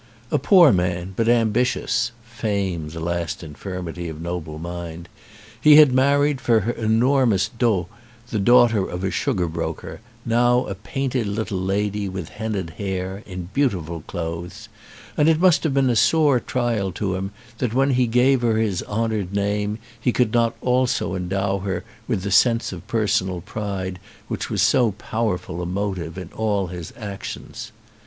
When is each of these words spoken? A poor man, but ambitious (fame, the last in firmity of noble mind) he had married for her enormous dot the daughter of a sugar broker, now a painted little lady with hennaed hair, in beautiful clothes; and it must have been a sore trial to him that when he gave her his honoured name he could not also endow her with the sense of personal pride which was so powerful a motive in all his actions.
A 0.31 0.39
poor 0.39 0.71
man, 0.71 1.13
but 1.15 1.29
ambitious 1.29 2.11
(fame, 2.23 2.89
the 2.89 2.99
last 2.99 3.43
in 3.43 3.53
firmity 3.53 4.09
of 4.09 4.19
noble 4.19 4.57
mind) 4.57 5.07
he 5.61 5.75
had 5.75 5.93
married 5.93 6.41
for 6.41 6.61
her 6.61 6.71
enormous 6.71 7.49
dot 7.49 7.85
the 8.31 8.39
daughter 8.39 8.83
of 8.83 9.03
a 9.03 9.11
sugar 9.11 9.47
broker, 9.47 9.99
now 10.25 10.65
a 10.65 10.73
painted 10.73 11.27
little 11.27 11.61
lady 11.61 12.09
with 12.09 12.29
hennaed 12.29 12.71
hair, 12.79 13.21
in 13.27 13.49
beautiful 13.53 14.01
clothes; 14.07 14.69
and 15.15 15.29
it 15.29 15.39
must 15.39 15.63
have 15.63 15.75
been 15.75 15.91
a 15.91 15.95
sore 15.95 16.39
trial 16.39 16.91
to 16.93 17.13
him 17.13 17.29
that 17.59 17.75
when 17.75 17.91
he 17.91 18.07
gave 18.07 18.41
her 18.41 18.57
his 18.57 18.81
honoured 18.87 19.33
name 19.33 19.77
he 19.99 20.11
could 20.11 20.33
not 20.33 20.55
also 20.61 21.13
endow 21.13 21.59
her 21.59 21.83
with 22.07 22.23
the 22.23 22.31
sense 22.31 22.73
of 22.73 22.87
personal 22.87 23.39
pride 23.39 23.99
which 24.29 24.49
was 24.49 24.63
so 24.63 24.93
powerful 24.93 25.61
a 25.61 25.65
motive 25.67 26.17
in 26.17 26.31
all 26.35 26.65
his 26.65 26.91
actions. 26.97 27.71